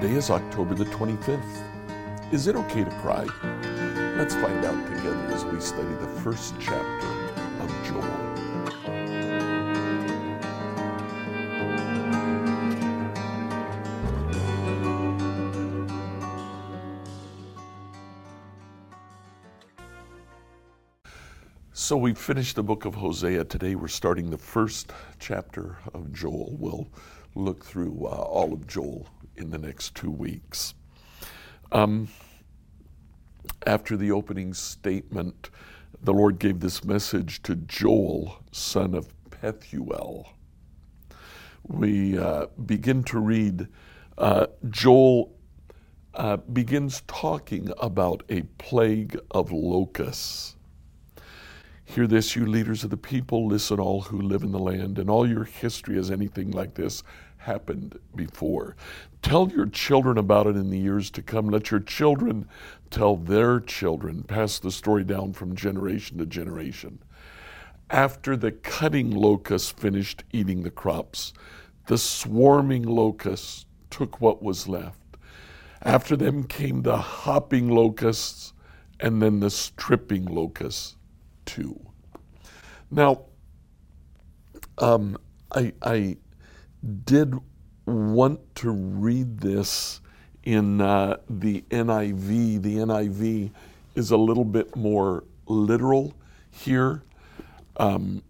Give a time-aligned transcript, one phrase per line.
[0.00, 2.32] Today is October the 25th.
[2.32, 3.24] Is it okay to cry?
[4.16, 7.08] Let's find out together as we study the first chapter
[7.58, 8.28] of Joel.
[21.72, 23.42] So we've finished the book of Hosea.
[23.46, 26.56] Today we're starting the first chapter of Joel.
[26.56, 26.86] We'll
[27.34, 30.74] look through uh, all of Joel in the next two weeks.
[31.70, 32.08] Um,
[33.66, 35.50] after the opening statement,
[36.02, 40.26] the Lord gave this message to Joel, son of Pethuel.
[41.66, 43.68] We uh, begin to read,
[44.16, 45.34] uh, Joel
[46.14, 50.56] uh, begins talking about a plague of locusts.
[51.84, 55.08] Hear this, you leaders of the people, listen, all who live in the land, and
[55.08, 57.02] all your history is anything like this
[57.38, 58.76] happened before.
[59.22, 61.48] Tell your children about it in the years to come.
[61.48, 62.48] Let your children
[62.90, 67.00] tell their children, pass the story down from generation to generation.
[67.90, 71.32] After the cutting locusts finished eating the crops,
[71.86, 75.00] the swarming locusts took what was left.
[75.82, 78.52] After them came the hopping locusts
[79.00, 80.96] and then the stripping locusts
[81.46, 81.80] too.
[82.90, 83.22] Now,
[84.78, 85.16] um,
[85.54, 86.16] I, I
[87.04, 87.34] did
[87.86, 90.00] want to read this
[90.44, 92.62] in uh, the NIV.
[92.62, 93.50] The NIV
[93.94, 96.14] is a little bit more literal
[96.50, 97.02] here.
[97.76, 98.22] Um,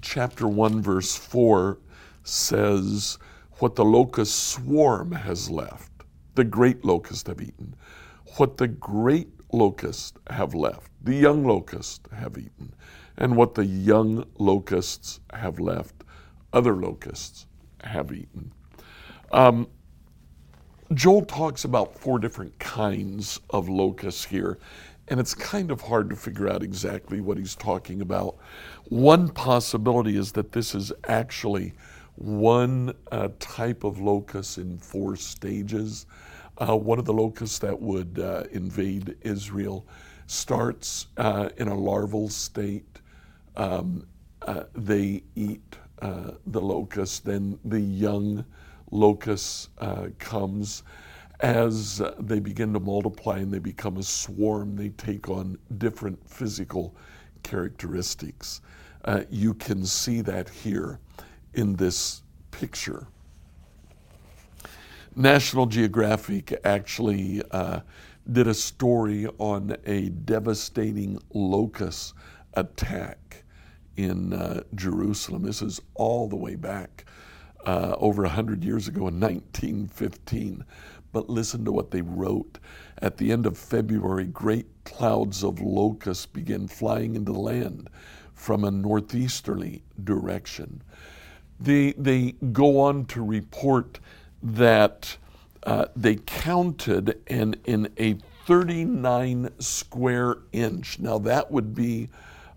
[0.00, 1.78] chapter 1, verse 4
[2.24, 3.18] says,
[3.58, 5.90] What the locust swarm has left,
[6.34, 7.74] the great locust have eaten.
[8.36, 12.74] What the great locusts have left, the young locusts have eaten.
[13.16, 16.04] And what the young locusts have left,
[16.52, 17.46] other locusts
[17.82, 18.52] have eaten.
[19.32, 19.68] Um,
[20.92, 24.58] Joel talks about four different kinds of locusts here,
[25.08, 28.38] and it's kind of hard to figure out exactly what he's talking about.
[28.88, 31.74] One possibility is that this is actually
[32.16, 36.06] one uh, type of locust in four stages.
[36.58, 39.86] Uh, one of the locusts that would uh, invade Israel
[40.26, 43.00] starts uh, in a larval state.
[43.56, 44.06] Um,
[44.42, 48.44] uh, they eat uh, the locust, then the young
[48.90, 50.82] locust uh, comes.
[51.40, 56.94] As they begin to multiply and they become a swarm, they take on different physical
[57.42, 58.60] characteristics.
[59.04, 60.98] Uh, you can see that here
[61.54, 63.06] in this picture.
[65.16, 67.80] National Geographic actually uh,
[68.30, 72.14] did a story on a devastating locust
[72.54, 73.44] attack
[74.02, 75.42] in uh, Jerusalem.
[75.42, 77.04] This is all the way back
[77.64, 80.64] uh, over 100 years ago in 1915.
[81.12, 82.58] But listen to what they wrote.
[83.02, 87.90] At the end of February, great clouds of locusts began flying into the land
[88.34, 90.82] from a northeasterly direction.
[91.58, 93.98] They, they go on to report
[94.42, 95.16] that
[95.64, 98.16] uh, they counted and in a
[98.46, 102.08] 39 square inch, now that would be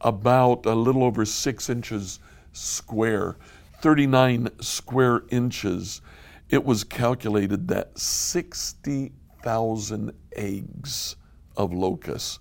[0.00, 2.18] about a little over six inches
[2.52, 3.36] square,
[3.80, 6.02] 39 square inches,
[6.48, 11.16] it was calculated that 60,000 eggs
[11.56, 12.38] of locusts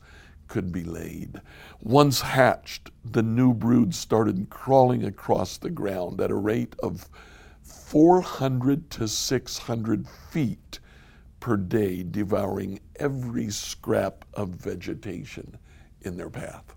[0.47, 1.41] could be laid.
[1.81, 7.09] Once hatched, the new brood started crawling across the ground at a rate of
[7.63, 10.79] 400 to 600 feet
[11.39, 15.57] per day, devouring every scrap of vegetation
[16.01, 16.75] in their path.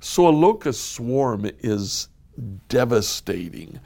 [0.00, 2.08] So a locust swarm is
[2.68, 3.80] devastating.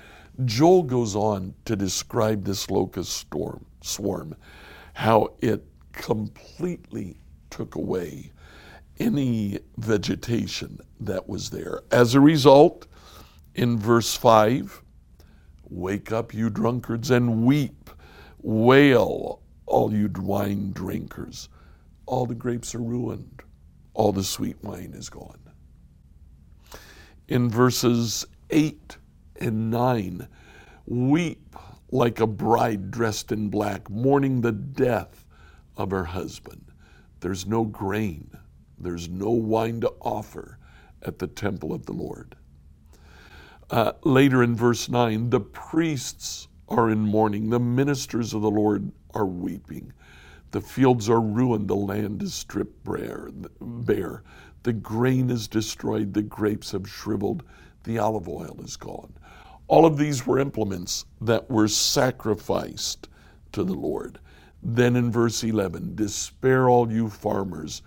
[0.45, 4.37] Joel goes on to describe this locust storm, swarm,
[4.95, 7.17] how it completely
[7.50, 8.33] took away
[8.99, 11.81] any vegetation that was there.
[11.91, 12.87] As a result,
[13.55, 14.82] in verse 5,
[15.70, 17.91] wake up, you drunkards, and weep,
[18.41, 21.49] wail, all you wine drinkers.
[22.06, 23.43] All the grapes are ruined,
[23.94, 25.38] all the sweet wine is gone.
[27.32, 28.99] In verses 8
[29.37, 30.29] and 9,
[30.84, 31.56] weep
[31.90, 35.25] like a bride dressed in black, mourning the death
[35.75, 36.67] of her husband.
[37.20, 38.37] There's no grain,
[38.76, 40.58] there's no wine to offer
[41.00, 42.37] at the temple of the Lord.
[43.70, 48.93] Uh, later in verse 9, the priests are in mourning, the ministers of the Lord
[49.14, 49.94] are weeping.
[50.52, 54.22] The fields are ruined, the land is stripped bare.
[54.62, 57.43] The grain is destroyed, the grapes have shriveled,
[57.84, 59.14] the olive oil is gone.
[59.66, 63.08] All of these were implements that were sacrificed
[63.52, 64.19] to the Lord.
[64.62, 67.81] Then in verse 11, despair all you farmers,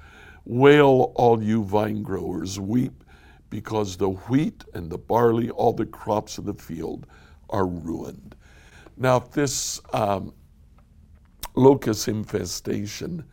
[0.43, 3.03] wail all you vine growers, weep
[3.51, 7.05] because the wheat and the barley, all the crops of the field,
[7.51, 8.35] are ruined.
[8.97, 10.33] Now, this um,
[11.55, 13.23] locust infestation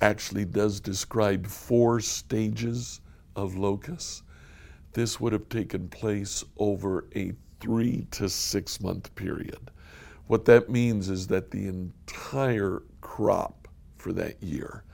[0.00, 3.00] actually does describe four stages
[3.36, 4.22] of locusts.
[4.92, 9.70] This would have taken place over a three to six month period.
[10.26, 14.84] What that means is that the entire crop for that year,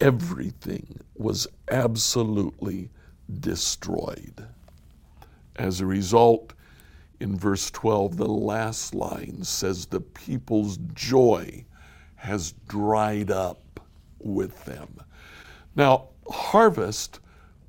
[0.00, 2.90] everything was absolutely
[3.40, 4.46] destroyed.
[5.56, 6.52] As a result,
[7.20, 11.64] in verse 12, the last line says, The people's joy
[12.20, 13.80] has dried up
[14.18, 15.00] with them.
[15.74, 17.20] Now, harvest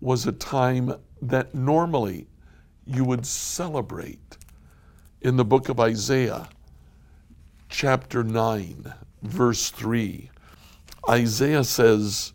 [0.01, 2.27] was a time that normally
[2.85, 4.37] you would celebrate.
[5.21, 6.49] In the book of Isaiah,
[7.69, 10.29] chapter 9, verse 3,
[11.07, 12.33] Isaiah says,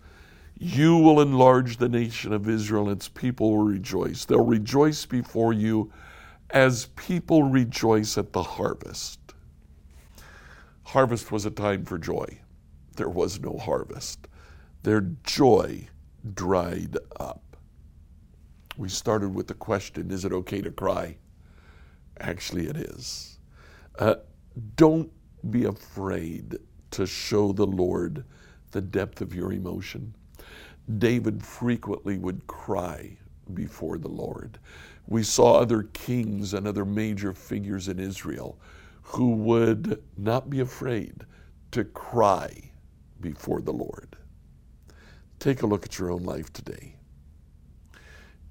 [0.56, 4.24] You will enlarge the nation of Israel, and its people will rejoice.
[4.24, 5.92] They'll rejoice before you
[6.48, 9.25] as people rejoice at the harvest.
[10.86, 12.38] Harvest was a time for joy.
[12.94, 14.28] There was no harvest.
[14.84, 15.88] Their joy
[16.32, 17.56] dried up.
[18.76, 21.16] We started with the question Is it okay to cry?
[22.20, 23.40] Actually, it is.
[23.98, 24.14] Uh,
[24.76, 25.10] don't
[25.50, 26.56] be afraid
[26.92, 28.24] to show the Lord
[28.70, 30.14] the depth of your emotion.
[30.98, 33.16] David frequently would cry
[33.54, 34.60] before the Lord.
[35.08, 38.56] We saw other kings and other major figures in Israel
[39.06, 41.24] who would not be afraid
[41.70, 42.72] to cry
[43.20, 44.16] before the Lord.
[45.38, 46.96] Take a look at your own life today.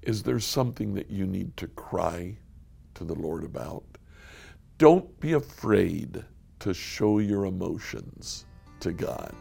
[0.00, 2.38] Is there something that you need to cry
[2.94, 3.84] to the Lord about?
[4.78, 6.24] Don't be afraid
[6.60, 8.46] to show your emotions
[8.80, 9.34] to God.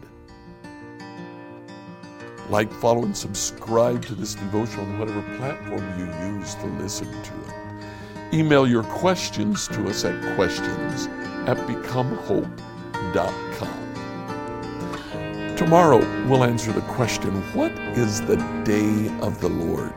[2.49, 7.33] Like, follow, and subscribe to this devotional on whatever platform you use to listen to
[7.47, 7.54] it.
[8.33, 11.07] Email your questions to us at questions
[11.47, 13.85] at becomehope.com.
[15.55, 18.35] Tomorrow, we'll answer the question What is the
[18.65, 19.93] day of the Lord?